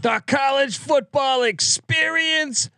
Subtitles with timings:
[0.00, 2.70] The college football experience.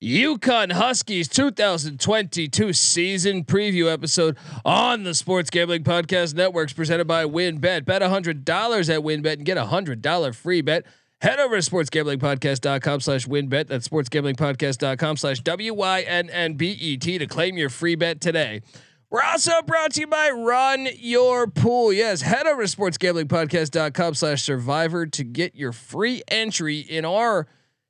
[0.00, 7.84] UConn Huskies 2022 season preview episode on the Sports Gambling Podcast Networks presented by WynnBET.
[7.84, 10.86] Bet $100 at WynnBET and get a $100 free bet.
[11.20, 13.66] Head over to sportsgamblingpodcast.com slash wynnbet.
[13.66, 18.62] That's sportsgamblingpodcast.com slash W-Y-N-N-B-E-T to claim your free bet today.
[19.10, 21.92] We're also brought to you by Run Your Pool.
[21.92, 27.48] Yes, head over to sportsgamblingpodcast.com slash survivor to get your free entry in our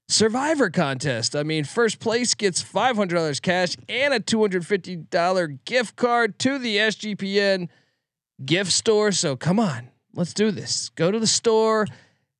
[0.09, 1.37] survivor contest.
[1.37, 7.69] I mean, first place gets $500 cash and a $250 gift card to the SGPN
[8.42, 9.12] gift store.
[9.12, 10.89] So come on, let's do this.
[10.95, 11.87] Go to the store,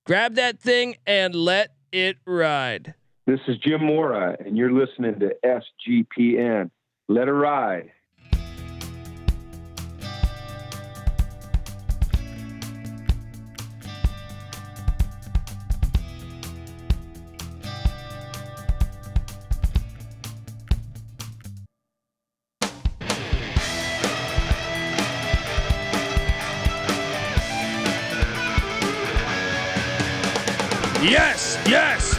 [0.07, 2.95] grab that thing, and let it ride.
[3.27, 6.71] This is Jim Mora, and you're listening to SGPN.
[7.09, 7.91] Let it ride.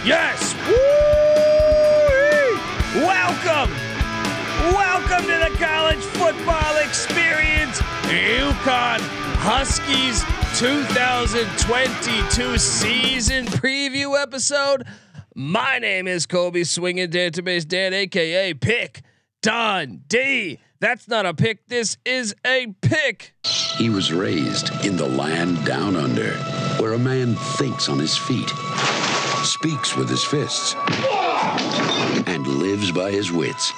[0.04, 0.56] Yes.
[0.68, 0.74] Woo!
[3.06, 3.72] Welcome.
[4.74, 7.80] Welcome to the college football experience.
[8.10, 9.00] UConn
[9.38, 10.24] Huskies
[10.60, 14.88] 2022 season preview episode.
[15.36, 19.04] My name is Colby Swinging Database Dan, aka Pick
[19.44, 20.60] Dundee.
[20.80, 21.68] That's not a pick.
[21.68, 23.36] This is a pick.
[23.78, 26.34] He was raised in the land down under,
[26.82, 28.52] where a man thinks on his feet,
[29.46, 30.76] speaks with his fists,
[32.28, 33.72] and lives by his wits.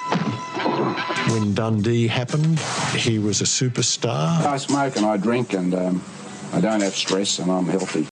[1.30, 2.60] When Dundee happened,
[2.96, 4.46] he was a superstar.
[4.46, 6.04] I smoke and I drink and um,
[6.52, 8.08] I don't have stress and I'm healthy.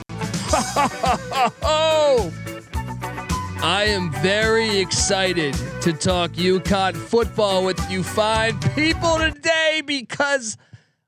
[1.62, 2.32] Oh,
[3.64, 10.58] I am very excited to talk UConn football with you fine people today because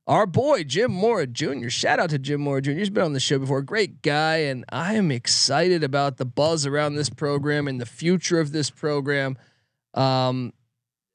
[0.08, 1.70] our boy Jim Mora Jr.
[1.70, 2.72] Shout out to Jim Mora Jr.
[2.72, 3.62] He's been on the show before.
[3.62, 8.40] Great guy, and I am excited about the buzz around this program and the future
[8.40, 9.38] of this program.
[9.94, 10.54] Um,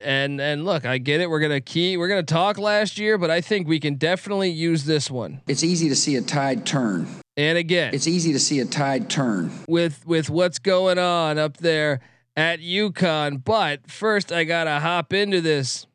[0.01, 1.29] and and look, I get it.
[1.29, 1.97] We're gonna key.
[1.97, 5.41] We're gonna talk last year, but I think we can definitely use this one.
[5.49, 7.09] It's easy to see a tide turn.
[7.37, 9.51] And again, It's easy to see a tide turn.
[9.69, 11.99] with with what's going on up there
[12.37, 13.43] at UConn.
[13.45, 15.88] But first, I gotta hop into this.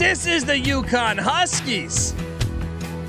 [0.00, 2.14] This is the UConn Huskies.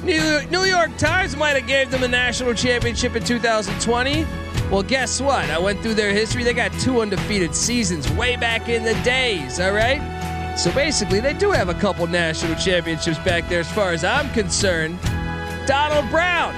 [0.04, 4.26] New, New York Times might have gave them a national championship in 2020.
[4.70, 5.50] Well, guess what?
[5.50, 6.44] I went through their history.
[6.44, 9.58] They got two undefeated seasons way back in the days.
[9.58, 10.02] All right.
[10.58, 14.30] So basically, they do have a couple national championships back there, as far as I'm
[14.32, 15.00] concerned.
[15.66, 16.54] Donald Brown.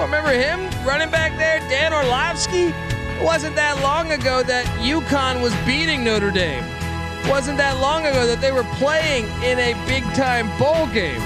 [0.00, 2.68] Remember him running back there, Dan Orlovsky?
[2.68, 6.64] It wasn't that long ago that UConn was beating Notre Dame.
[7.28, 11.20] Wasn't that long ago that they were playing in a big time bowl game.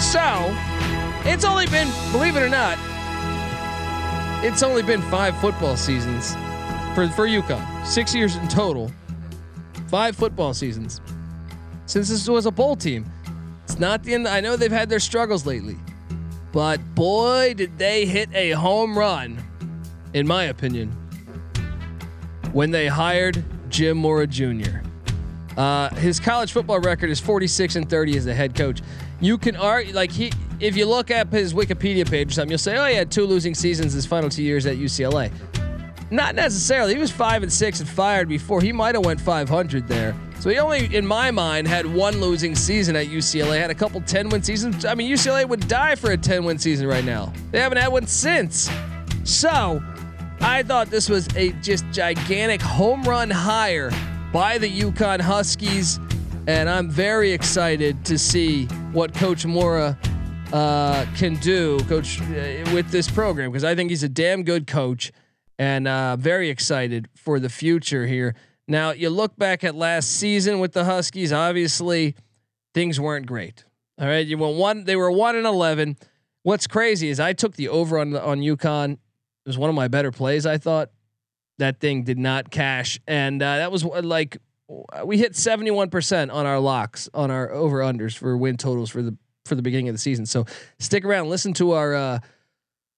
[0.00, 0.54] So,
[1.24, 2.78] it's only been, believe it or not,
[4.44, 6.32] it's only been five football seasons
[6.94, 7.86] for, for UConn.
[7.86, 8.90] Six years in total.
[9.88, 11.00] Five football seasons.
[11.86, 13.04] Since this was a bowl team.
[13.64, 14.26] It's not the end.
[14.26, 15.76] I know they've had their struggles lately.
[16.52, 19.42] But boy, did they hit a home run,
[20.12, 20.90] in my opinion,
[22.52, 24.81] when they hired Jim Mora Jr.
[25.56, 28.80] Uh, his college football record is 46 and 30 as a head coach.
[29.20, 32.58] You can argue, like he, if you look up his Wikipedia page or something, you'll
[32.58, 35.30] say, "Oh, he had two losing seasons his final two years at UCLA."
[36.10, 36.94] Not necessarily.
[36.94, 38.60] He was five and six and fired before.
[38.60, 40.14] He might have went 500 there.
[40.40, 43.58] So he only, in my mind, had one losing season at UCLA.
[43.58, 44.84] Had a couple 10 win seasons.
[44.84, 47.32] I mean, UCLA would die for a 10 win season right now.
[47.50, 48.70] They haven't had one since.
[49.24, 49.82] So
[50.40, 53.90] I thought this was a just gigantic home run hire
[54.32, 56.00] by the UConn Huskies,
[56.46, 59.98] and I'm very excited to see what Coach Mora
[60.54, 64.66] uh, can do, Coach, uh, with this program because I think he's a damn good
[64.66, 65.12] coach,
[65.58, 68.34] and uh, very excited for the future here.
[68.66, 71.30] Now you look back at last season with the Huskies.
[71.30, 72.14] Obviously,
[72.72, 73.64] things weren't great.
[73.98, 74.84] All right, you went one.
[74.84, 75.98] They were one and eleven.
[76.42, 78.92] What's crazy is I took the over on on UConn.
[78.92, 78.98] It
[79.48, 80.46] was one of my better plays.
[80.46, 80.90] I thought
[81.58, 84.38] that thing did not cash, and uh, that was uh, like
[85.04, 88.90] we hit seventy one percent on our locks on our over unders for win totals
[88.90, 90.26] for the for the beginning of the season.
[90.26, 90.46] So
[90.78, 92.18] stick around, listen to our uh,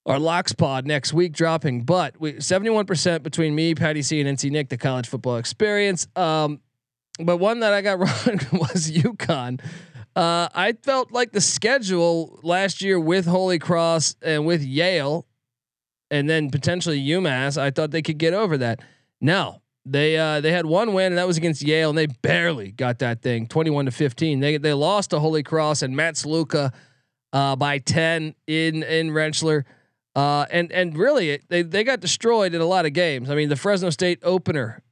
[0.07, 1.83] our locks pod next week dropping.
[1.83, 5.37] But we seventy one percent between me, Patty C, and NC Nick, the college football
[5.37, 6.07] experience.
[6.17, 6.61] Um,
[7.19, 9.61] but one that I got wrong was UConn.
[10.17, 15.27] Uh, I felt like the schedule last year with Holy Cross and with Yale
[16.15, 17.61] and then potentially UMass.
[17.61, 18.81] I thought they could get over that.
[19.21, 22.71] No, they uh, they had one win, and that was against Yale, and they barely
[22.71, 24.39] got that thing, twenty-one to fifteen.
[24.39, 26.73] They they lost to Holy Cross and Matt Sluka
[27.33, 29.65] uh, by ten in in Rentschler.
[30.15, 33.29] Uh, and and really, they they got destroyed in a lot of games.
[33.29, 34.83] I mean, the Fresno State opener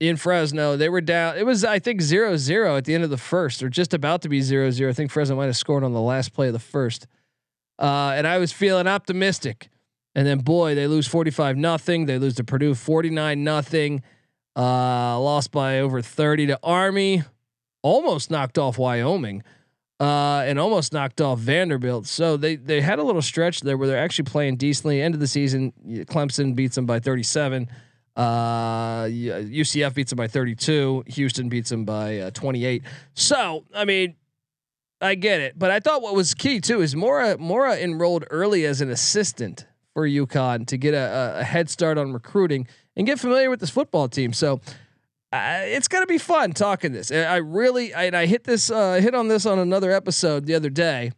[0.00, 1.36] in Fresno, they were down.
[1.36, 4.22] It was I think zero zero at the end of the first, or just about
[4.22, 4.88] to be zero zero.
[4.88, 7.06] I think Fresno might have scored on the last play of the first.
[7.78, 9.68] Uh, and I was feeling optimistic.
[10.14, 12.06] And then boy, they lose forty five nothing.
[12.06, 14.02] They lose to Purdue forty nine nothing.
[14.56, 17.24] Uh, lost by over 30 to Army,
[17.82, 19.42] almost knocked off Wyoming,
[19.98, 22.06] uh, and almost knocked off Vanderbilt.
[22.06, 25.02] So they they had a little stretch there where they're actually playing decently.
[25.02, 25.72] End of the season,
[26.06, 27.68] Clemson beats them by 37.
[28.14, 31.02] Uh, UCF beats them by 32.
[31.08, 32.84] Houston beats them by uh, 28.
[33.14, 34.14] So I mean,
[35.00, 38.64] I get it, but I thought what was key too is Mora Mora enrolled early
[38.66, 43.18] as an assistant for UConn to get a, a head start on recruiting and get
[43.18, 44.32] familiar with this football team.
[44.32, 44.60] So
[45.32, 47.10] uh, it's gonna be fun talking this.
[47.10, 50.70] I really, I, I hit this, uh, hit on this on another episode the other
[50.70, 51.12] day.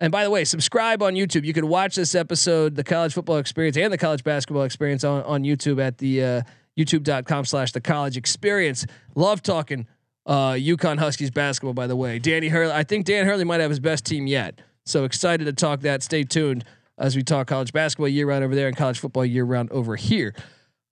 [0.00, 1.44] And by the way, subscribe on YouTube.
[1.44, 5.22] You can watch this episode, the college football experience and the college basketball experience on,
[5.22, 6.42] on YouTube at the uh,
[6.76, 8.86] youtube.com slash the college experience.
[9.14, 9.86] Love talking
[10.26, 12.18] uh, UConn Huskies basketball, by the way.
[12.18, 14.60] Danny Hurley, I think Dan Hurley might have his best team yet.
[14.84, 16.02] So excited to talk that.
[16.02, 16.64] Stay tuned
[16.98, 19.96] as we talk college basketball year round over there and college football year round over
[19.96, 20.34] here.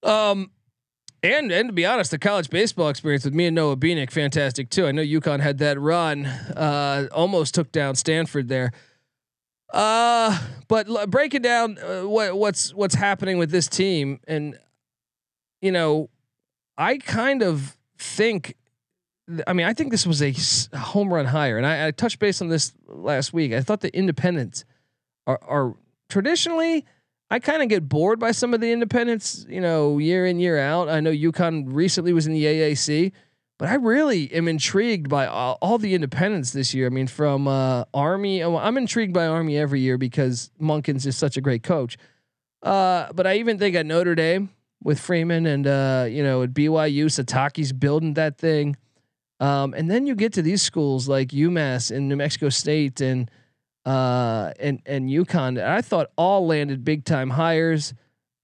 [0.02, 0.50] Um,
[1.22, 4.70] and and to be honest, the college baseball experience with me and Noah Beanick, fantastic
[4.70, 4.87] too.
[4.87, 8.72] I know UConn had that run, uh, almost took down Stanford there.
[9.72, 10.38] Uh,
[10.69, 14.58] but l- breaking down uh, what what's what's happening with this team, and
[15.60, 16.10] you know,
[16.76, 18.56] I kind of think.
[19.46, 20.34] I mean, I think this was a
[20.76, 23.52] home run hire, and I, I touched base on this last week.
[23.52, 24.64] I thought the independents
[25.26, 25.76] are, are
[26.12, 26.85] traditionally
[27.31, 30.59] I kind of get bored by some of the independents, you know, year in year
[30.59, 30.91] out.
[30.91, 33.11] I know UConn recently was in the AAC,
[33.59, 36.85] but I really am intrigued by all, all the independents this year.
[36.85, 41.17] I mean, from uh, Army, oh, I'm intrigued by Army every year because Monken's is
[41.17, 41.97] such a great coach.
[42.62, 44.50] Uh, but I even think at Notre Dame
[44.85, 48.76] with Freeman and uh, you know at BYU, Sitake's building that thing.
[49.41, 53.31] Um, and then you get to these schools like UMass and New Mexico State and
[53.84, 55.62] uh, and and UConn.
[55.62, 57.94] I thought all landed big time hires.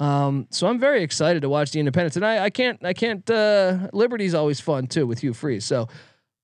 [0.01, 3.29] Um, so I'm very excited to watch the Independents, and I, I can't I can't.
[3.29, 5.65] Uh, Liberty's always fun too with Hugh Freeze.
[5.65, 5.89] So,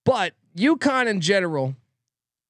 [0.05, 1.77] but UConn in general.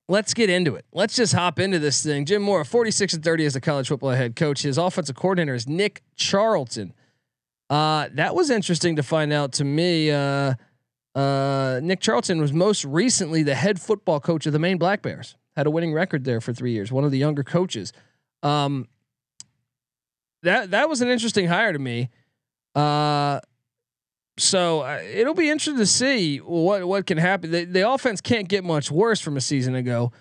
[0.06, 0.85] Let's get into it.
[0.93, 2.26] Let's just hop into this thing.
[2.26, 4.61] Jim Mora, 46 and 30 as a college football head coach.
[4.61, 6.93] His offensive coordinator is Nick Charlton.
[7.70, 10.11] Uh, that was interesting to find out to me.
[10.11, 10.56] Uh,
[11.14, 15.37] uh, Nick Charlton was most recently the head football coach of the Maine Black Bears
[15.56, 16.90] had a winning record there for three years.
[16.90, 17.92] One of the younger coaches.
[18.42, 18.88] Um,
[20.42, 22.10] that that was an interesting hire to me.
[22.74, 23.40] Uh,
[24.36, 27.50] so uh, it'll be interesting to see what what can happen.
[27.50, 30.12] The, the, offense can't get much worse from a season ago,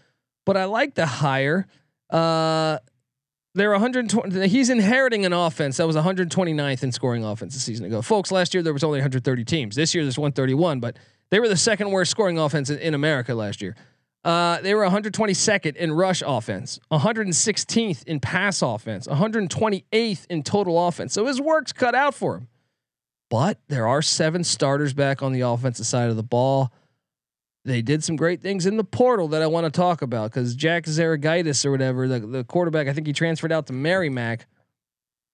[0.46, 1.68] but I like the hire.
[2.10, 2.78] Uh,
[3.56, 4.48] they're 120.
[4.48, 8.32] He's inheriting an offense that was 129th in scoring offense a season ago, folks.
[8.32, 9.76] Last year there was only 130 teams.
[9.76, 10.98] This year there's 131, but
[11.30, 13.76] they were the second worst scoring offense in, in America last year.
[14.24, 21.14] Uh, they were 122nd in rush offense, 116th in pass offense, 128th in total offense.
[21.14, 22.48] So his work's cut out for him.
[23.30, 26.72] But there are seven starters back on the offensive side of the ball.
[27.66, 30.56] They did some great things in the portal that I want to talk about because
[30.56, 34.46] Jack Zergiotis or whatever, the, the quarterback, I think he transferred out to Merrimack.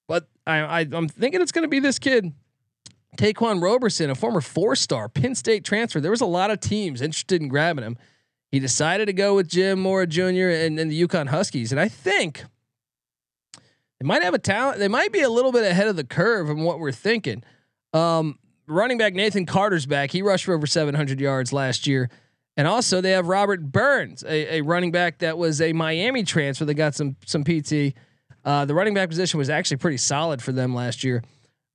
[0.07, 2.33] But I, I, I'm thinking it's going to be this kid,
[3.17, 5.99] Ta'Quan Roberson, a former four star Penn State transfer.
[5.99, 7.97] There was a lot of teams interested in grabbing him.
[8.51, 10.49] He decided to go with Jim Mora Jr.
[10.49, 12.43] and, the UConn Huskies, and I think
[13.99, 14.79] they might have a talent.
[14.79, 17.43] They might be a little bit ahead of the curve from what we're thinking.
[17.93, 20.11] Um, running back Nathan Carter's back.
[20.11, 22.09] He rushed for over 700 yards last year.
[22.55, 26.65] And also they have Robert Burns, a, a running back that was a Miami transfer
[26.65, 27.93] that got some some PT.
[28.43, 31.23] Uh, the running back position was actually pretty solid for them last year.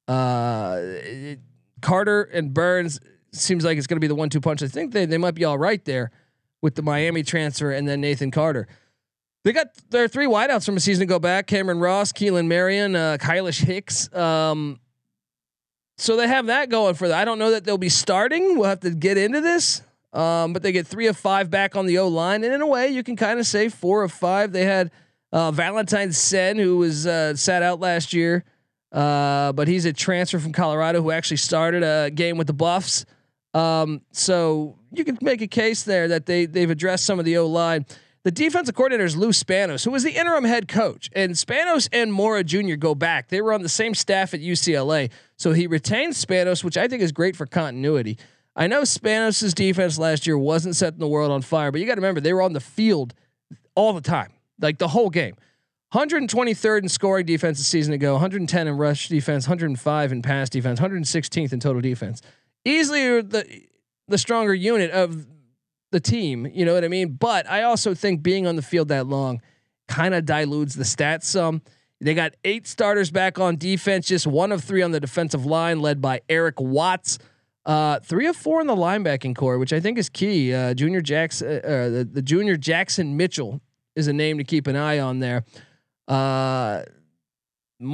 [0.09, 1.41] Uh, it,
[1.81, 3.01] Carter and Burns
[3.33, 4.63] seems like it's going to be the one-two punch.
[4.63, 6.11] I think they they might be all right there
[6.65, 8.67] with the Miami transfer and then Nathan Carter.
[9.45, 13.19] They got their three wideouts from a season ago back: Cameron Ross, Keelan Marion, uh,
[13.21, 14.13] Kylish Hicks.
[14.15, 14.81] Um,
[15.99, 17.21] so they have that going for them.
[17.21, 18.57] I don't know that they'll be starting.
[18.57, 19.83] We'll have to get into this.
[20.15, 22.67] Um, but they get three of five back on the O line, and in a
[22.67, 24.53] way, you can kind of say four of five.
[24.53, 24.91] They had
[25.33, 28.43] uh, Valentine Sen, who was uh, sat out last year,
[28.91, 33.05] uh, but he's a transfer from Colorado who actually started a game with the Buffs.
[33.53, 37.37] Um, so you can make a case there that they they've addressed some of the
[37.39, 37.87] O line.
[38.25, 41.11] The defensive coordinator is Lou Spanos, who was the interim head coach.
[41.15, 42.77] And Spanos and Mora Jr.
[42.77, 43.29] go back.
[43.29, 45.11] They were on the same staff at UCLA.
[45.37, 48.17] So he retained Spanos, which I think is great for continuity.
[48.57, 51.97] I know Spanos' defense last year wasn't setting the world on fire, but you got
[51.97, 53.13] to remember they were on the field
[53.75, 55.35] all the time, like the whole game.
[55.93, 60.81] 123rd in scoring defense a season ago, 110 in rush defense, 105 in pass defense,
[60.81, 62.23] 116th in total defense.
[62.65, 63.65] Easily the
[64.09, 65.27] the stronger unit of
[65.93, 67.15] the team, you know what I mean?
[67.15, 69.41] But I also think being on the field that long
[69.89, 71.63] kind of dilutes the stats some.
[72.01, 75.81] They got eight starters back on defense, just one of three on the defensive line,
[75.81, 77.19] led by Eric Watts.
[77.65, 80.53] Uh, three of four in the linebacking core, which I think is key.
[80.53, 83.61] Uh, junior Jackson, uh, uh the, the junior Jackson Mitchell
[83.97, 85.45] is a name to keep an eye on there.
[86.07, 86.83] Uh,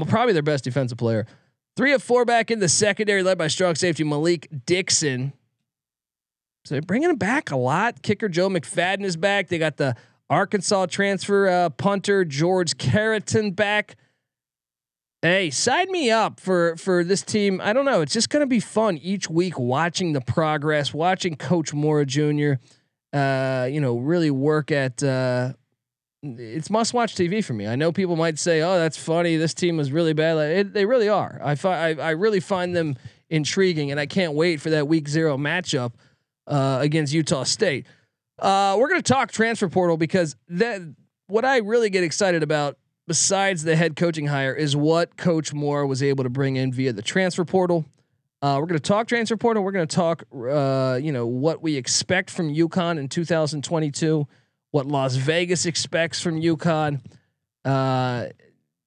[0.08, 1.26] probably their best defensive player.
[1.76, 5.32] Three of four back in the secondary, led by strong safety Malik Dixon.
[6.64, 8.02] So they're bringing him back a lot.
[8.02, 9.48] Kicker Joe McFadden is back.
[9.48, 9.96] They got the
[10.28, 13.96] Arkansas transfer uh, punter George Carrington back.
[15.22, 17.60] Hey, sign me up for for this team.
[17.62, 18.00] I don't know.
[18.00, 22.52] It's just going to be fun each week watching the progress, watching Coach Mora Jr.
[23.12, 25.02] Uh, you know, really work at.
[25.02, 25.54] Uh,
[26.22, 27.66] it's must watch TV for me.
[27.66, 29.36] I know people might say, "Oh, that's funny.
[29.36, 31.38] This team was really bad." It, they really are.
[31.42, 32.96] I find I, I really find them
[33.28, 35.92] intriguing, and I can't wait for that Week Zero matchup
[36.50, 37.86] uh, against Utah State.
[38.38, 40.80] Uh, we're going to talk transfer portal because that
[41.28, 42.76] what I really get excited about,
[43.06, 46.92] besides the head coaching hire, is what Coach Mora was able to bring in via
[46.92, 47.86] the transfer portal.
[48.42, 49.62] Uh, we're going to talk transfer portal.
[49.62, 54.26] We're going to talk, uh, you know, what we expect from UConn in 2022,
[54.70, 57.00] what Las Vegas expects from UConn.
[57.64, 58.26] Uh,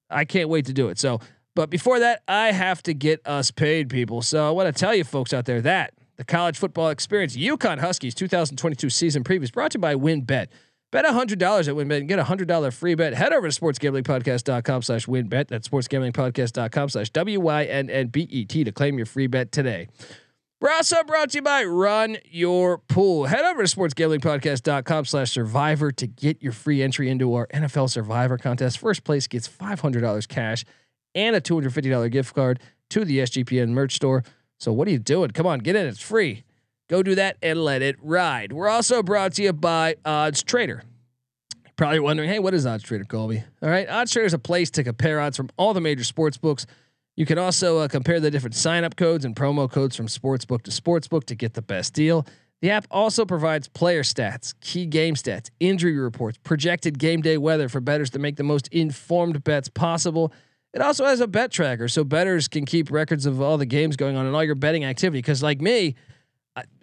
[0.10, 0.98] I can't wait to do it.
[0.98, 1.20] So,
[1.56, 4.24] but before that, I have to get us paid, people.
[4.24, 7.36] So I want to tell you folks out there that the college football experience.
[7.36, 10.48] UConn Huskies 2022 season previews brought to you by WynnBET.
[10.92, 13.16] Bet $100 at WynnBET and get a $100 free bet.
[13.16, 15.48] Head over to sportsgamblingpodcast.com slash wynnbet.
[15.48, 19.88] That's sportsgamblingpodcast.com slash W-Y-N-N-B-E-T to claim your free bet today.
[20.62, 23.26] We're also brought to you by Run Your Pool.
[23.26, 28.38] Head over to sportsgamblingpodcast.com slash survivor to get your free entry into our NFL Survivor
[28.38, 28.78] contest.
[28.78, 30.64] First place gets $500 cash
[31.16, 32.60] and a $250 gift card
[32.92, 34.24] to the SGPN merch store.
[34.60, 35.32] So what are you doing?
[35.32, 35.86] Come on, get in.
[35.88, 36.44] It's free.
[36.90, 38.54] Go do that and let it ride.
[38.54, 40.84] We're also brought to you by Odds Trader.
[41.76, 43.44] Probably wondering, hey, what is Odds Trader, Colby?
[43.62, 46.38] All right, Odds Trader is a place to compare odds from all the major sports
[46.38, 46.66] books.
[47.16, 50.72] You can also uh, compare the different sign-up codes and promo codes from sportsbook to
[50.72, 52.26] sportsbook to get the best deal.
[52.62, 57.70] The app also provides player stats, key game stats, injury reports, projected game day weather
[57.70, 60.32] for bettors to make the most informed bets possible.
[60.74, 63.96] It also has a bet tracker, so bettors can keep records of all the games
[63.96, 65.20] going on and all your betting activity.
[65.20, 65.96] Because like me,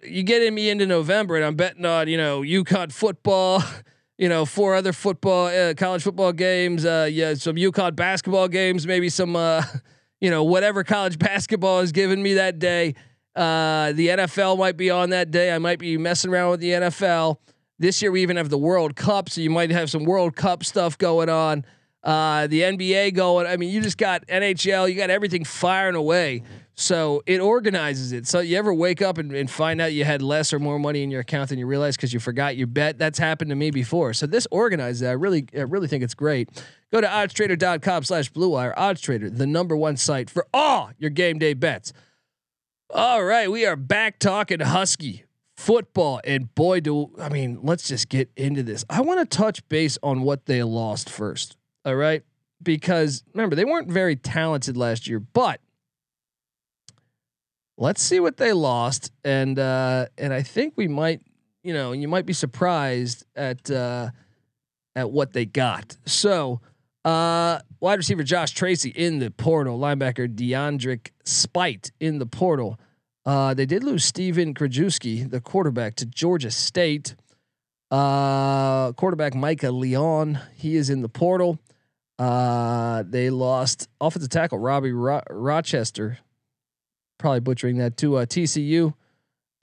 [0.01, 3.61] you get me into November and I'm betting on you know UConn football,
[4.17, 8.87] you know four other football uh, college football games, uh, yeah, some UConn basketball games,
[8.87, 9.63] maybe some uh,
[10.21, 12.95] you know whatever college basketball is giving me that day.
[13.35, 15.53] Uh, the NFL might be on that day.
[15.53, 17.37] I might be messing around with the NFL.
[17.77, 20.63] This year we even have the World Cup, so you might have some World Cup
[20.63, 21.65] stuff going on
[22.03, 23.47] uh, the NBA going.
[23.47, 26.43] I mean, you just got NHL, you got everything firing away.
[26.75, 28.25] So it organizes it.
[28.25, 31.03] So you ever wake up and, and find out you had less or more money
[31.03, 32.97] in your account than you realized because you forgot your bet?
[32.97, 34.13] That's happened to me before.
[34.13, 35.07] So this organizes it.
[35.07, 36.49] I really, I really think it's great.
[36.91, 38.73] Go to oddstrader.com slash blue wire.
[38.77, 41.93] Oddstrader, the number one site for all your game day bets.
[42.89, 45.23] All right, we are back talking Husky
[45.55, 46.19] football.
[46.25, 48.83] And boy, do I mean, let's just get into this.
[48.89, 51.57] I want to touch base on what they lost first.
[51.85, 52.23] All right.
[52.61, 55.59] Because remember, they weren't very talented last year, but
[57.77, 59.11] let's see what they lost.
[59.23, 61.21] And uh and I think we might,
[61.63, 64.11] you know, you might be surprised at uh
[64.95, 65.97] at what they got.
[66.05, 66.61] So
[67.03, 72.79] uh wide receiver Josh Tracy in the portal, linebacker DeAndrick Spite in the portal.
[73.25, 77.15] Uh, they did lose Stephen Krajewski, the quarterback, to Georgia State.
[77.91, 81.59] Uh, quarterback Micah Leon, he is in the portal.
[82.21, 86.19] Uh, they lost offensive tackle Robbie Ro- Rochester,
[87.17, 88.93] probably butchering that to uh, TCU.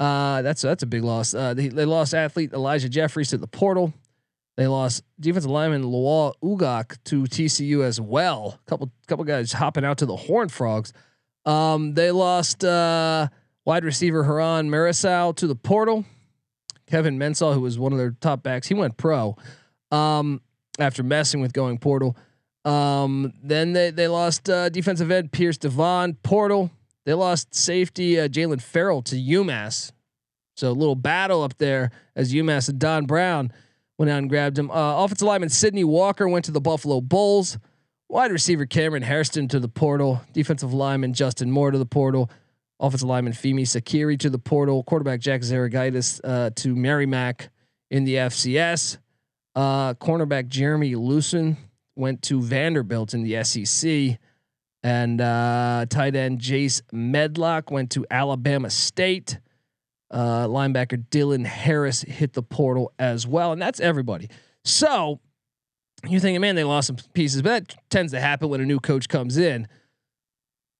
[0.01, 1.35] Uh, that's that's a big loss.
[1.35, 3.95] Uh, they, they lost athlete Elijah Jeffries to the portal.
[4.57, 8.59] They lost defensive lineman Lawal Ugok to TCU as well.
[8.67, 10.93] Couple couple guys hopping out to the Horn Frogs.
[11.47, 13.29] Um, they lost uh,
[13.67, 16.05] wide receiver Haran Marisal to the portal.
[16.89, 19.37] Kevin Mensah, who was one of their top backs, he went pro
[19.93, 20.41] um,
[20.81, 22.17] after messing with going portal.
[22.69, 26.71] Um, then they they lost uh, defensive end Pierce Devon Portal.
[27.07, 29.91] They lost safety uh, Jalen Farrell to UMass.
[30.55, 33.53] So a little battle up there as UMass and Don Brown
[33.97, 34.71] went out and grabbed him.
[34.71, 37.57] Uh, offensive lineman Sidney Walker went to the Buffalo Bulls.
[38.11, 40.21] Wide receiver Cameron Hairston to the portal.
[40.35, 42.31] Defensive lineman Justin Moore to the portal.
[42.81, 44.83] Offensive lineman Femi Sakiri to the portal.
[44.83, 47.49] Quarterback Jack Zergiotis uh, to Merrimack
[47.91, 48.99] in the FCS.
[49.55, 51.57] Uh, cornerback Jeremy Lewson
[51.99, 54.19] went to Vanderbilt in the SEC.
[54.83, 59.41] And uh, tight end Jace Medlock went to Alabama State.
[60.11, 63.53] Uh, linebacker Dylan Harris hit the portal as well.
[63.53, 64.31] And that's everybody.
[64.65, 65.21] So
[66.07, 68.79] you're thinking, man, they lost some pieces, but that tends to happen when a new
[68.79, 69.67] coach comes in.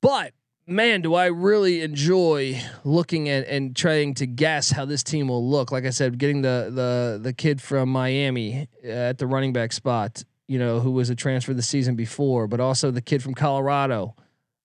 [0.01, 0.33] But
[0.69, 5.49] man, do I really enjoy looking at and trying to guess how this team will
[5.49, 5.73] look.
[5.73, 10.23] Like I said, getting the the the kid from Miami at the running back spot,
[10.49, 14.17] you know, who was a transfer the season before, but also the kid from Colorado,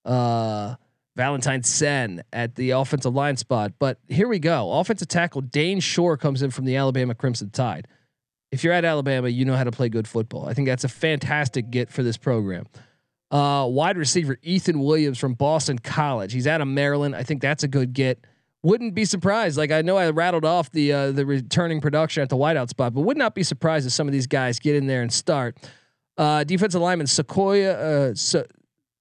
[0.06, 0.76] uh,
[1.16, 3.74] Valentine Sen at the offensive line spot.
[3.78, 4.72] But here we go.
[4.72, 7.88] Offensive tackle Dane Shore comes in from the Alabama Crimson Tide.
[8.52, 10.48] If you're at Alabama, you know how to play good football.
[10.48, 12.66] I think that's a fantastic get for this program.
[13.30, 16.34] Uh, wide receiver Ethan Williams from Boston College.
[16.34, 17.16] He's out of Maryland.
[17.16, 18.26] I think that's a good get.
[18.64, 19.58] Wouldn't be surprised.
[19.58, 22.94] Like I know I rattled off the uh, the returning production at the wideout spot,
[22.94, 25.58] but would not be surprised if some of these guys get in there and start.
[26.18, 28.36] Uh, defensive lineman Sequoia uh, S-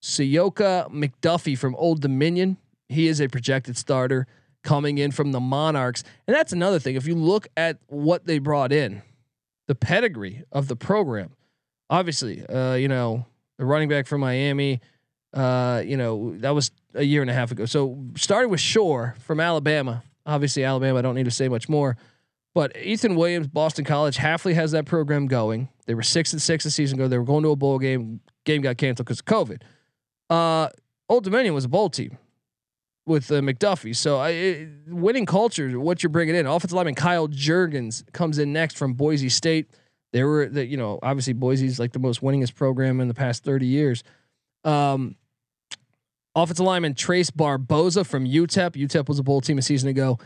[0.03, 2.57] Sayoka McDuffie from Old Dominion.
[2.89, 4.27] He is a projected starter
[4.65, 6.97] coming in from the Monarchs, and that's another thing.
[6.97, 9.03] If you look at what they brought in,
[9.69, 11.31] the pedigree of the program,
[11.89, 13.27] obviously, uh, you know
[13.59, 14.81] the running back from Miami.
[15.33, 17.65] Uh, you know, that was a year and a half ago.
[17.65, 20.03] So started with Shore from Alabama.
[20.27, 21.97] Obviously, Alabama, I don't need to say much more.
[22.55, 25.69] But Ethan Williams, Boston College, Hafley has that program going.
[25.87, 27.09] They were six and six a season ago.
[27.09, 28.21] They were going to a bowl game.
[28.45, 29.63] Game got canceled because of COVID.
[30.29, 30.69] Uh,
[31.09, 32.19] Old Dominion was a bowl team
[33.07, 33.97] with uh, McDuffie.
[33.97, 36.47] So I, it, winning culture, what you're bringing in.
[36.47, 39.71] Offensive lineman Kyle Jurgens comes in next from Boise State.
[40.13, 43.45] They were, the, you know, obviously Boise's like the most winningest program in the past
[43.45, 44.05] 30 years.
[44.65, 45.17] Um,
[46.35, 48.77] offensive lineman Trace Barboza from UTEP.
[48.77, 50.19] UTEP was a bowl team a season ago.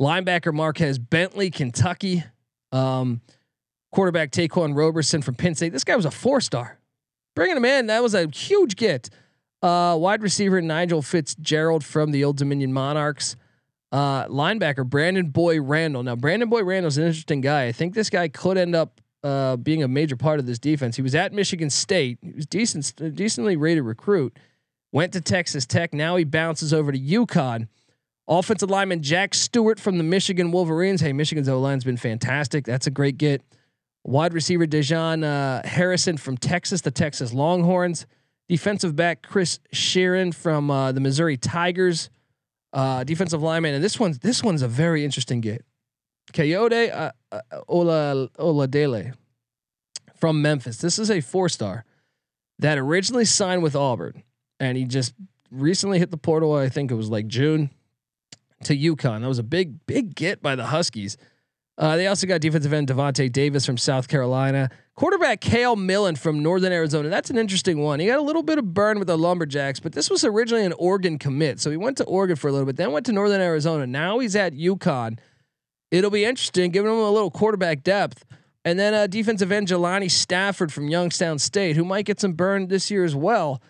[0.00, 2.24] Linebacker Marquez Bentley, Kentucky.
[2.72, 3.20] Um,
[3.92, 5.72] quarterback Ta'Quan Roberson from Penn State.
[5.72, 6.78] This guy was a four star.
[7.36, 9.08] Bringing him in, that was a huge get.
[9.62, 13.36] Uh, wide receiver Nigel Fitzgerald from the Old Dominion Monarchs.
[13.90, 16.02] Uh, linebacker Brandon Bouyer-Randle.
[16.02, 17.66] Now, Brandon Bouyer-Randle's an interesting guy.
[17.66, 20.96] I think this guy could end up uh, being a major part of this defense.
[20.96, 22.18] He was at Michigan State.
[22.20, 24.36] He was decent, decently rated recruit.
[24.94, 25.92] Went to Texas Tech.
[25.92, 27.66] Now he bounces over to UConn.
[28.28, 31.00] Offensive lineman Jack Stewart from the Michigan Wolverines.
[31.00, 32.64] Hey, Michigan's O line's been fantastic.
[32.64, 33.42] That's a great get.
[34.04, 38.06] Wide receiver Dajon uh, Harrison from Texas, the Texas Longhorns.
[38.48, 42.08] Defensive back Chris Sheeran from uh, the Missouri Tigers.
[42.72, 45.64] Uh, defensive lineman, and this one's this one's a very interesting get.
[46.32, 49.12] Coyote uh, uh, Ola Oladele
[50.14, 50.76] from Memphis.
[50.78, 51.84] This is a four star
[52.60, 54.22] that originally signed with Auburn,
[54.60, 55.14] and he just
[55.50, 56.54] recently hit the portal.
[56.54, 57.70] I think it was like June
[58.64, 59.20] to UConn.
[59.20, 61.16] That was a big, big get by the Huskies.
[61.76, 66.40] Uh, they also got defensive end Devontae Davis from South Carolina, quarterback Cale Millen from
[66.40, 67.08] Northern Arizona.
[67.08, 67.98] That's an interesting one.
[67.98, 70.72] He got a little bit of burn with the Lumberjacks, but this was originally an
[70.74, 71.58] Oregon commit.
[71.58, 73.88] So he went to Oregon for a little bit, then went to Northern Arizona.
[73.88, 75.18] Now he's at UConn.
[75.90, 78.24] It'll be interesting, giving him a little quarterback depth.
[78.64, 82.68] And then uh, defensive end Jelani Stafford from Youngstown State, who might get some burn
[82.68, 83.60] this year as well.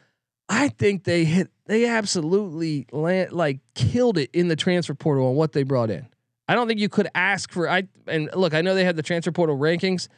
[0.48, 5.34] I think they hit they absolutely land, like killed it in the transfer portal on
[5.34, 6.06] what they brought in.
[6.46, 9.02] I don't think you could ask for I and look, I know they have the
[9.02, 10.08] transfer portal rankings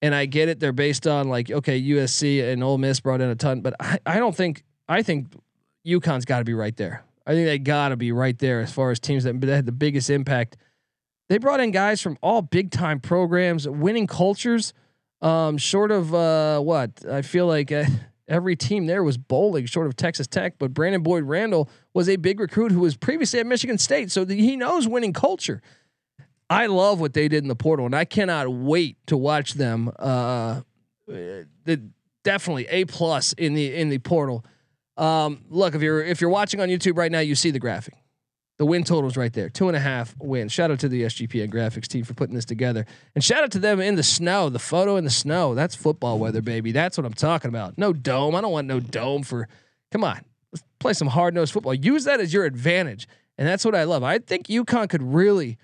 [0.00, 3.28] and I get it they're based on like okay, USC and Ole Miss brought in
[3.28, 5.28] a ton, but I, I don't think I think
[5.86, 7.04] UConn's got to be right there.
[7.26, 9.66] I think they got to be right there as far as teams that, that had
[9.66, 10.56] the biggest impact.
[11.28, 14.72] They brought in guys from all big time programs, winning cultures.
[15.22, 17.84] Um, short of uh, what I feel like uh,
[18.30, 22.40] every team there was bowling short of Texas Tech, but Brandon Bouyer-Randle was a big
[22.40, 25.60] recruit who was previously at Michigan State, so he knows winning culture.
[26.48, 29.90] I love what they did in the portal, and I cannot wait to watch them.
[29.98, 30.62] Uh,
[31.06, 31.90] the
[32.22, 34.44] definitely a plus in the in the portal.
[34.96, 37.94] Um, look, if you're if you're watching on YouTube right now, you see the graphic.
[38.60, 40.52] The win totals right there, two and a half wins.
[40.52, 43.58] Shout out to the SGPN graphics team for putting this together, and shout out to
[43.58, 44.50] them in the snow.
[44.50, 46.70] The photo in the snow, that's football weather, baby.
[46.70, 47.78] That's what I'm talking about.
[47.78, 48.34] No dome.
[48.34, 49.48] I don't want no dome for.
[49.90, 50.20] Come on,
[50.52, 51.72] let's play some hard nosed football.
[51.72, 54.02] Use that as your advantage, and that's what I love.
[54.02, 55.56] I think UConn could really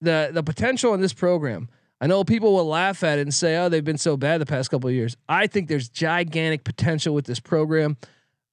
[0.00, 1.68] the the potential in this program.
[2.00, 4.46] I know people will laugh at it and say, "Oh, they've been so bad the
[4.46, 7.96] past couple of years." I think there's gigantic potential with this program.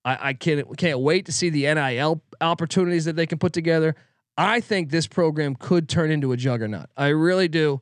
[0.06, 3.96] I, I can't can't wait to see the NIL opportunities that they can put together.
[4.38, 6.90] I think this program could turn into a juggernaut.
[6.96, 7.82] I really do.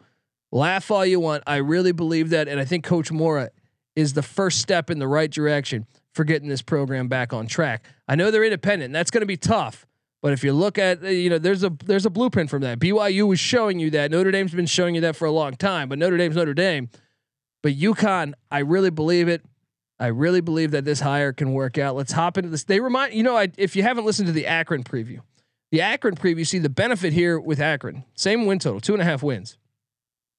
[0.51, 1.43] Laugh all you want.
[1.45, 3.51] I really believe that, and I think Coach Mora
[3.95, 7.86] is the first step in the right direction for getting this program back on track.
[8.08, 9.86] I know they're independent, that's going to be tough.
[10.21, 12.80] But if you look at you know there's a there's a blueprint from that.
[12.80, 14.12] BYU was showing you that.
[14.12, 15.89] Notre Dame's been showing you that for a long time.
[15.89, 16.89] But Notre Dame's Notre Dame.
[17.62, 19.43] But UConn, I really believe it.
[19.99, 21.95] I really believe that this hire can work out.
[21.95, 22.63] Let's hop into this.
[22.63, 25.21] They remind you know I, if you haven't listened to the Akron preview,
[25.71, 28.03] the Akron preview, see the benefit here with Akron.
[28.15, 29.57] Same win total, two and a half wins.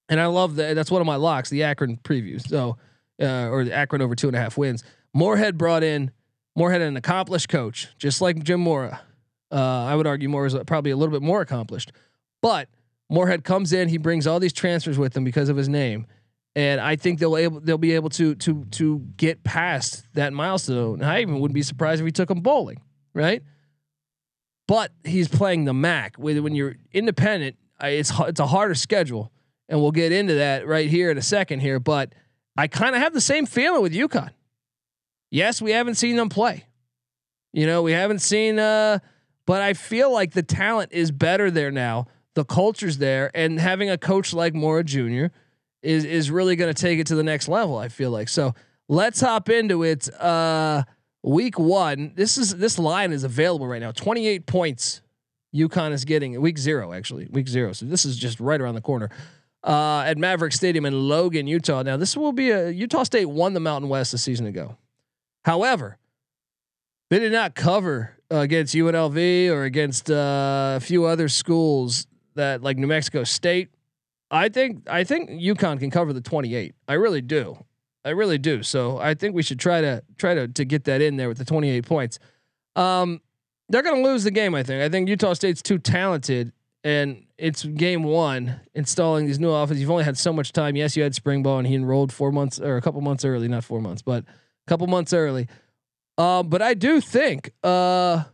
[0.08, 0.74] And I love that.
[0.74, 2.40] That's one of my locks, the Akron preview.
[2.40, 2.78] So,
[3.20, 4.84] uh, or the Akron over two and a half wins.
[5.12, 6.12] Moorhead brought in
[6.56, 9.00] Moorhead, an accomplished coach, just like Jim Mora.
[9.50, 11.92] Uh, I would argue Mora is probably a little bit more accomplished,
[12.42, 12.68] but
[13.10, 13.88] Moorhead comes in.
[13.88, 16.06] He brings all these transfers with him because of his name,
[16.58, 21.04] and I think they'll able they'll be able to to to get past that milestone.
[21.04, 22.82] I even wouldn't be surprised if he took them bowling,
[23.14, 23.44] right?
[24.66, 26.16] But he's playing the MAC.
[26.16, 29.30] When you're independent, it's it's a harder schedule,
[29.68, 31.78] and we'll get into that right here in a second here.
[31.78, 32.12] But
[32.56, 34.30] I kind of have the same feeling with UConn.
[35.30, 36.64] Yes, we haven't seen them play.
[37.52, 38.98] You know, we haven't seen uh
[39.46, 42.08] but I feel like the talent is better there now.
[42.34, 45.26] The culture's there and having a coach like Mora Jr.
[45.82, 48.28] is is really going to take it to the next level, I feel like.
[48.28, 48.54] So,
[48.88, 50.12] let's hop into it.
[50.14, 50.84] Uh
[51.22, 52.12] week 1.
[52.14, 53.92] This is this line is available right now.
[53.92, 55.02] 28 points
[55.54, 57.26] UConn is getting week 0 actually.
[57.30, 57.72] Week 0.
[57.72, 59.10] So this is just right around the corner.
[59.64, 61.82] Uh, at Maverick Stadium in Logan, Utah.
[61.82, 64.76] Now, this will be a Utah State won the Mountain West a season ago.
[65.44, 65.98] However,
[67.10, 72.62] they did not cover uh, against UNLV or against uh, a few other schools that
[72.62, 73.70] like New Mexico State.
[74.30, 76.74] I think I think UConn can cover the 28.
[76.86, 77.64] I really do.
[78.04, 78.62] I really do.
[78.62, 81.38] So I think we should try to try to to get that in there with
[81.38, 82.18] the 28 points.
[82.76, 83.20] Um,
[83.68, 84.54] they're going to lose the game.
[84.54, 84.82] I think.
[84.82, 86.52] I think Utah State's too talented,
[86.84, 89.80] and it's game one installing these new offenses.
[89.80, 90.76] You've only had so much time.
[90.76, 93.48] Yes, you had spring ball, and he enrolled four months or a couple months early,
[93.48, 95.48] not four months, but a couple months early.
[96.18, 98.24] Um, but I do think uh,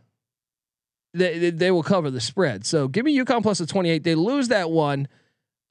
[1.13, 2.65] they, they will cover the spread.
[2.65, 4.03] So give me UConn plus the 28.
[4.03, 5.07] They lose that one.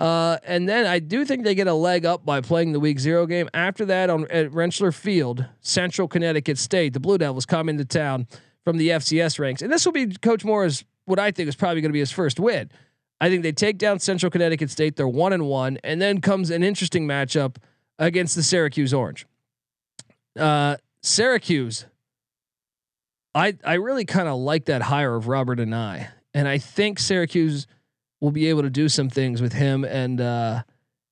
[0.01, 2.99] Uh, and then I do think they get a leg up by playing the week
[2.99, 3.49] zero game.
[3.55, 8.27] After that, on at Rentschler Field, Central Connecticut State, the Blue Devils come into town
[8.65, 11.81] from the FCS ranks, and this will be Coach Mora's what I think is probably
[11.81, 12.71] going to be his first win.
[13.21, 14.97] I think they take down Central Connecticut State.
[14.97, 17.57] They're one and one, and then comes an interesting matchup
[17.99, 19.27] against the Syracuse Orange.
[20.39, 21.87] Uh, Syracuse,
[23.35, 27.69] I I really kind of like that hire of Robert Anae, and I think Syracuse
[28.25, 30.63] will be able to do some things with him and uh,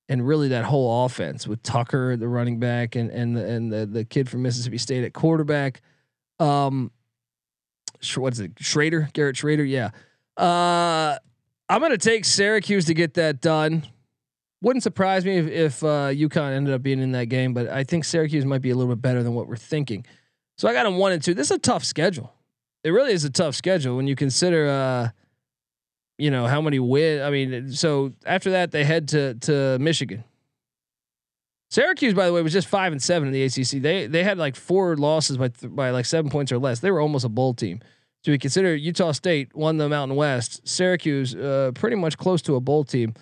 [0.09, 3.85] and really that whole offense with Tucker, the running back, and and the, and the
[3.85, 5.83] the kid from Mississippi State at quarterback.
[6.39, 6.91] Um,
[8.15, 8.55] what's it?
[8.55, 9.69] Shrader, Garrett Shrader.
[9.69, 9.91] Yeah.
[10.43, 11.19] Uh,
[11.69, 13.83] I'm gonna take Syracuse to get that done.
[14.63, 17.83] Wouldn't surprise me if, if uh, UConn ended up being in that game, but I
[17.83, 20.03] think Syracuse might be a little bit better than what we're thinking.
[20.57, 21.35] So I got them one and two.
[21.35, 22.33] This is a tough schedule.
[22.83, 25.09] It really is a tough schedule when you consider, uh,
[26.17, 27.21] you know, how many win.
[27.21, 30.23] I mean, so after that they head to to Michigan.
[31.69, 33.81] Syracuse, by the way, was just five and seven in the ACC.
[33.81, 36.79] They they had like four losses by th- by like seven points or less.
[36.81, 37.81] They were almost a bowl team.
[38.23, 40.61] So we consider Utah State won the Mountain West.
[40.67, 43.15] Syracuse, uh, pretty much close to a bowl team.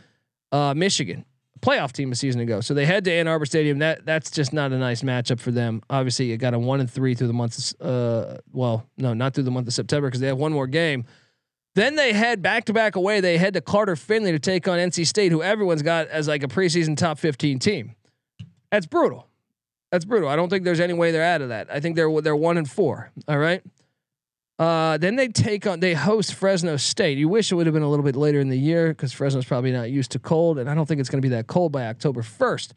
[0.52, 1.26] Uh, Michigan,
[1.62, 2.60] playoff team a season ago.
[2.60, 3.80] So they head to Ann Arbor Stadium.
[3.80, 5.82] That that's just not a nice matchup for them.
[5.90, 7.74] Obviously, you got a one and three through the month.
[7.82, 11.06] Uh, well, no, not through the month of September because they have one more game.
[11.76, 13.22] Then they head back to back away.
[13.22, 16.44] They head to Carter Finley to take on NC State, who everyone's got as like
[16.44, 17.96] a preseason top fifteen team.
[18.72, 19.28] That's brutal.
[19.92, 20.30] That's brutal.
[20.30, 21.72] I don't think there's any way they're out of that.
[21.72, 23.12] I think they're they're one and four.
[23.28, 23.62] All right.
[24.60, 27.18] Uh, then they take on they host Fresno State.
[27.18, 29.46] You wish it would have been a little bit later in the year because Fresno's
[29.46, 31.72] probably not used to cold, and I don't think it's going to be that cold
[31.72, 32.74] by October first.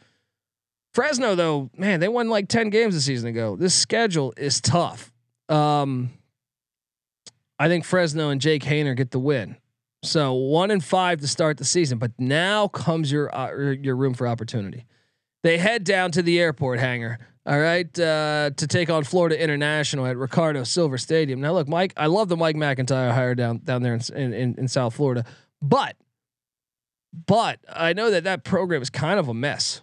[0.92, 3.54] Fresno though, man, they won like ten games a season ago.
[3.56, 5.12] This schedule is tough.
[5.48, 6.10] Um,
[7.58, 9.56] I think Fresno and Jake Haener get the win.
[10.02, 14.14] So one and five to start the season, but now comes your uh, your room
[14.14, 14.86] for opportunity.
[15.42, 20.06] They head down to the airport hangar all right, uh, to take on Florida International
[20.06, 21.40] at Riccardo Silva Stadium.
[21.42, 24.68] Now, look, Mike, I love the Mike MacIntyre hire down down there in, in in
[24.68, 25.24] South Florida,
[25.60, 25.96] but
[27.26, 29.82] but I know that that program is kind of a mess.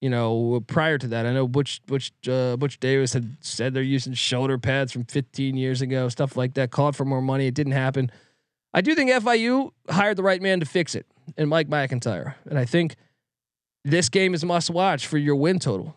[0.00, 3.82] You know, prior to that, I know Butch Butch uh, Butch Davis had said they're
[3.82, 6.70] using shoulder pads from 15 years ago, stuff like that.
[6.70, 8.10] Called for more money, it didn't happen.
[8.72, 12.58] I do think FIU hired the right man to fix it, and Mike MacIntyre, and
[12.58, 12.96] I think
[13.84, 15.96] this game is must watch for your win total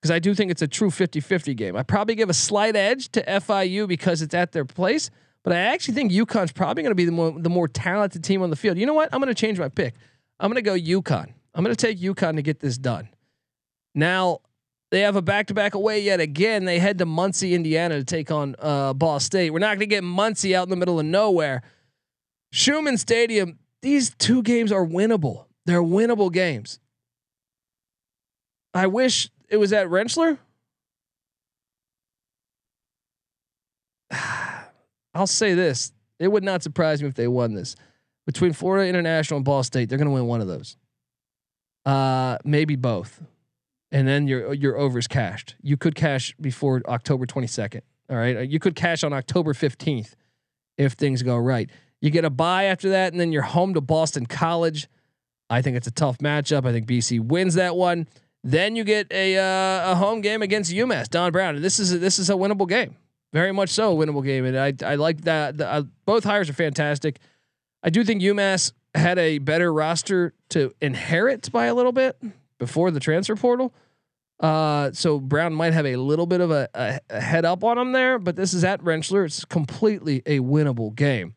[0.00, 1.76] because I do think it's a true 50-50 game.
[1.76, 5.10] I probably give a slight edge to FIU because it's at their place,
[5.42, 8.42] but I actually think UConn's probably going to be the more the more talented team
[8.42, 8.78] on the field.
[8.78, 9.08] You know what?
[9.12, 9.94] I'm going to change my pick.
[10.40, 11.32] I'm going to go UConn.
[11.54, 13.08] I'm going to take UConn to get this done.
[13.96, 14.42] Now
[14.92, 16.64] they have a back-to-back away yet again.
[16.66, 19.50] They head to Muncie, Indiana, to take on uh, Ball State.
[19.50, 21.62] We're not going to get Muncie out in the middle of nowhere.
[22.52, 23.58] Scheumann Stadium.
[23.82, 25.46] These two games are winnable.
[25.64, 26.78] They're winnable games.
[28.74, 30.38] I wish it was at Rentschler.
[35.14, 37.74] I'll say this: it would not surprise me if they won this.
[38.26, 40.76] Between Florida International and Ball State, they're going to win one of those.
[41.84, 43.22] Uh, maybe both,
[43.96, 45.54] and then your your overs cashed.
[45.62, 47.80] You could cash before October twenty second.
[48.10, 50.14] All right, you could cash on October fifteenth
[50.76, 51.70] if things go right.
[52.02, 54.86] You get a buy after that, and then you're home to Boston College.
[55.48, 56.66] I think it's a tough matchup.
[56.66, 58.06] I think BC wins that one.
[58.44, 61.56] Then you get a uh, a home game against UMass, Don Brown.
[61.56, 62.96] And this is a, this is a winnable game,
[63.32, 64.44] very much so a winnable game.
[64.44, 65.56] And I I like that.
[65.56, 67.18] The, uh, both hires are fantastic.
[67.82, 72.20] I do think UMass had a better roster to inherit by a little bit
[72.58, 73.72] before the transfer portal.
[74.38, 77.78] Uh, so Brown might have a little bit of a, a, a head up on
[77.78, 79.24] him there, but this is at Rentschler.
[79.24, 81.34] It's completely a winnable game.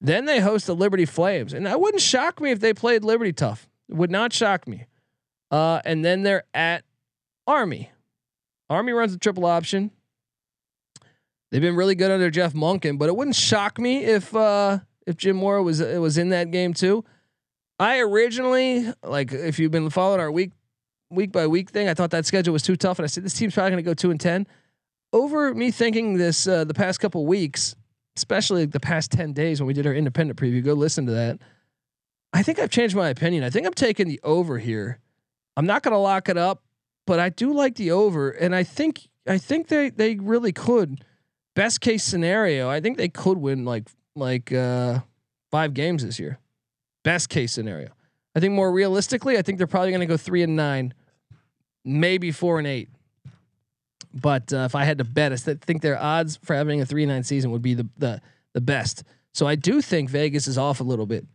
[0.00, 3.32] Then they host the Liberty Flames, and that wouldn't shock me if they played Liberty
[3.34, 3.68] tough.
[3.88, 4.86] It would not shock me.
[5.50, 6.84] Uh, and then they're at
[7.46, 7.90] Army.
[8.70, 9.90] Army runs the triple option.
[11.50, 15.16] They've been really good under Jeff Monken, but it wouldn't shock me if uh, if
[15.16, 17.04] Jim Mora was was in that game too.
[17.78, 20.52] I originally like if you've been following our week
[21.10, 23.34] week by week thing, I thought that schedule was too tough, and I said this
[23.34, 24.46] team's probably going to go two and ten.
[25.12, 27.74] Over me thinking this uh, the past couple weeks,
[28.16, 31.40] especially the past 10 days when we did our independent preview, go listen to that.
[32.32, 33.42] I think I've changed my opinion.
[33.42, 35.00] I think I'm taking the over here.
[35.56, 36.62] I'm not going to lock it up,
[37.06, 41.04] but I do like the over and I think I think they they really could
[41.54, 45.00] best case scenario, I think they could win like like uh
[45.50, 46.38] 5 games this year.
[47.02, 47.88] Best case scenario.
[48.34, 50.94] I think more realistically, I think they're probably going to go 3 and 9,
[51.84, 52.88] maybe 4 and 8.
[54.12, 57.06] But uh, if I had to bet, I think their odds for having a three
[57.06, 58.20] nine season would be the the
[58.52, 59.04] the best.
[59.32, 61.26] So I do think Vegas is off a little bit.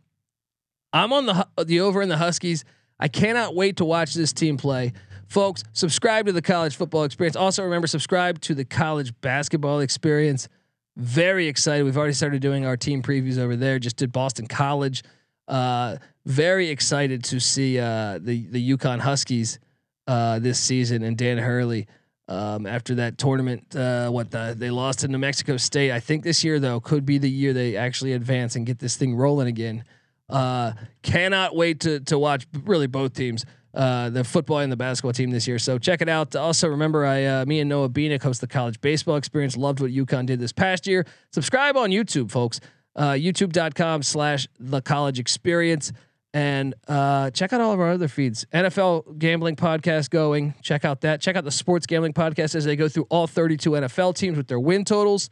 [0.92, 2.64] I'm on the the over in the Huskies.
[2.98, 4.92] I cannot wait to watch this team play.
[5.28, 7.36] Folks, subscribe to the college football experience.
[7.36, 10.48] Also, remember subscribe to the college basketball experience.
[10.96, 11.84] Very excited.
[11.84, 13.78] We've already started doing our team previews over there.
[13.78, 15.02] Just did Boston College.
[15.48, 19.58] Uh, very excited to see uh, the the UConn Huskies
[20.06, 21.86] uh, this season and Dan Hurley
[22.28, 23.74] um, after that tournament.
[23.74, 25.92] Uh, what the, they lost to New Mexico State.
[25.92, 28.96] I think this year though could be the year they actually advance and get this
[28.96, 29.84] thing rolling again.
[30.28, 33.44] Uh, cannot wait to to watch really both teams.
[33.76, 35.58] Uh, the football and the basketball team this year.
[35.58, 36.34] So check it out.
[36.34, 39.54] Also, remember, I, uh, me and Noah Beanick host the college baseball experience.
[39.54, 41.04] Loved what UConn did this past year.
[41.30, 42.58] Subscribe on YouTube, folks.
[42.96, 45.92] Uh, YouTube.com slash the college experience.
[46.36, 48.44] And uh, check out all of our other feeds.
[48.52, 50.52] NFL gambling podcast going.
[50.60, 51.22] Check out that.
[51.22, 54.46] Check out the sports gambling podcast as they go through all 32 NFL teams with
[54.46, 55.30] their win totals.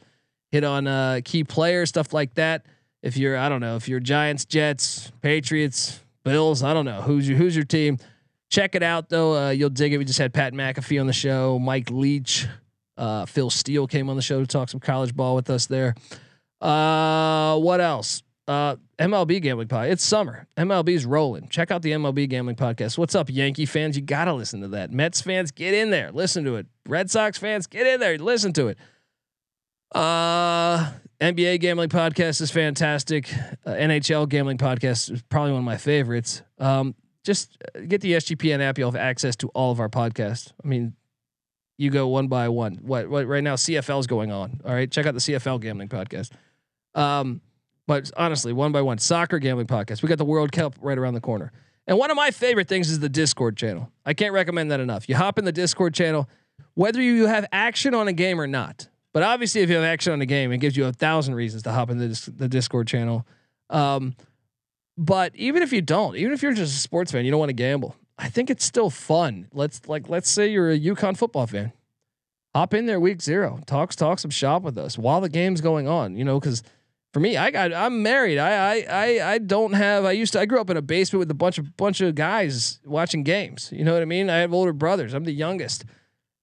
[0.49, 2.65] Hit on uh, key players, stuff like that.
[3.03, 7.29] If you're, I don't know, if you're Giants, Jets, Patriots, Bills, I don't know who's
[7.29, 7.99] your who's your team.
[8.49, 9.35] Check it out though.
[9.35, 9.99] Uh, you'll dig it.
[9.99, 11.59] We just had Pat McAfee on the show.
[11.59, 12.47] Mike Leach,
[12.97, 15.93] uh, Phil Steele came on the show to talk some college ball with us there.
[16.59, 18.23] Uh, what else?
[18.47, 19.89] Uh, MLB gambling pod.
[19.89, 20.47] It's summer.
[20.57, 21.47] MLB's rolling.
[21.49, 22.97] Check out the MLB gambling podcast.
[22.97, 23.95] What's up, Yankee fans?
[23.95, 24.91] You gotta listen to that.
[24.91, 26.67] Mets fans, get in there, listen to it.
[26.87, 28.77] Red Sox fans, get in there, listen to it.
[29.93, 33.33] Uh, NBA gambling podcast is fantastic.
[33.65, 36.41] Uh, NHL gambling podcast is probably one of my favorites.
[36.59, 38.77] Um, just get the SGPN app.
[38.77, 40.51] You'll have access to all of our podcasts.
[40.63, 40.93] I mean,
[41.77, 42.75] you go one by one.
[42.83, 44.61] What what right now CFL is going on.
[44.63, 46.31] All right, check out the CFL gambling podcast.
[46.93, 47.41] Um,
[47.87, 50.01] but honestly, one by one, soccer gambling podcast.
[50.01, 51.51] We got the World Cup right around the corner.
[51.87, 53.91] And one of my favorite things is the Discord channel.
[54.05, 55.07] I can't recommend that enough.
[55.07, 56.27] You hop in the Discord channel,
[56.73, 58.87] whether you have action on a game or not.
[59.13, 61.63] But obviously, if you have action on a game, it gives you a thousand reasons
[61.63, 63.25] to hop in the, the Discord channel.
[63.69, 64.15] Um,
[64.97, 67.49] but even if you don't, even if you're just a sports fan, you don't want
[67.49, 67.95] to gamble.
[68.17, 69.47] I think it's still fun.
[69.53, 71.73] Let's like let's say you're a UConn football fan.
[72.53, 73.59] Hop in there week zero.
[73.65, 76.15] Talks talk some shop with us while the game's going on.
[76.15, 76.63] You know, because
[77.15, 78.37] for me, I got I'm married.
[78.37, 80.03] I, I I I don't have.
[80.03, 80.41] I used to.
[80.41, 83.69] I grew up in a basement with a bunch of bunch of guys watching games.
[83.71, 84.29] You know what I mean?
[84.29, 85.13] I have older brothers.
[85.13, 85.85] I'm the youngest,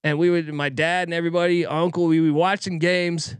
[0.02, 2.06] and we would my dad and everybody, uncle.
[2.06, 3.36] We be watching games.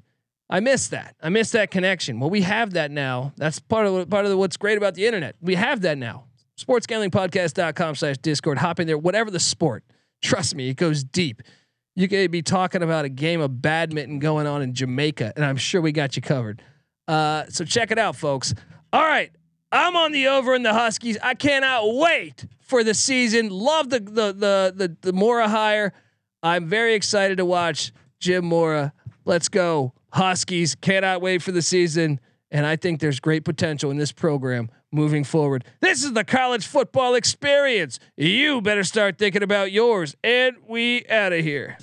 [0.51, 1.16] I miss that.
[1.23, 2.21] I miss that connection.
[2.21, 3.33] Well, we have that now.
[3.38, 5.35] That's part of part of the, what's great about the internet.
[5.40, 6.25] We have that now.
[6.59, 8.59] Sportsgamblingpodcast.com slash Discord.
[8.59, 8.99] Hop in there.
[8.99, 9.85] Whatever the sport.
[10.21, 11.40] Trust me, it goes deep.
[11.97, 15.57] You could be talking about a game of badminton going on in Jamaica, and I'm
[15.57, 16.62] sure we got you covered.
[17.09, 18.55] Uh, so check it out, folks.
[18.93, 19.31] All right.
[19.71, 21.17] I'm on the over in the Huskies.
[21.23, 23.49] I cannot wait for the season.
[23.49, 25.95] Love the the the the, the Mora hire.
[26.43, 28.93] I'm very excited to watch Jim Mora.
[29.25, 30.75] Let's go Huskies.
[30.75, 32.21] Cannot wait for the season.
[32.51, 35.65] And I think there's great potential in this program moving forward.
[35.81, 37.99] This is the college football experience.
[38.15, 40.15] You better start thinking about yours.
[40.23, 41.79] And we out of here.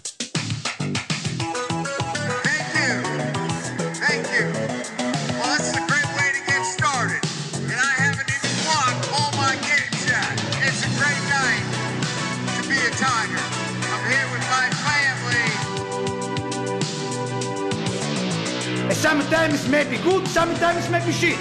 [19.09, 21.35] Sometimes it may be good, sometimes it may be shit.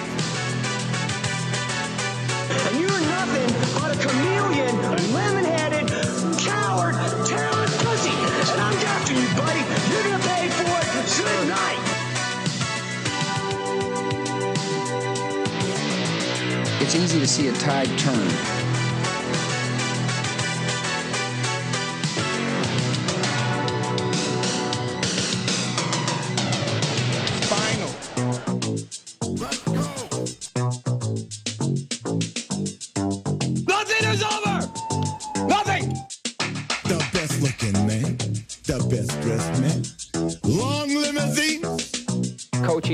[2.65, 4.75] And you're nothing but a chameleon,
[5.13, 5.87] lemon-headed,
[6.39, 6.95] coward,
[7.27, 8.09] talented pussy.
[8.09, 9.61] And I'm after you, buddy.
[9.93, 11.83] You're gonna pay for it tonight.
[16.81, 18.58] It's easy to see a tide turn.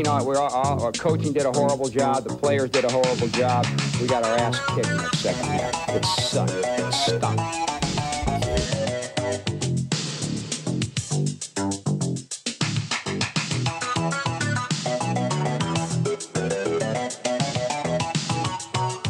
[0.02, 2.24] Coaching we're all, our coaching did a horrible job.
[2.24, 3.66] The players did a horrible job.
[4.00, 5.88] We got our ass kicked in the second half.
[5.90, 6.52] It sucked.
[6.52, 7.73] It stunk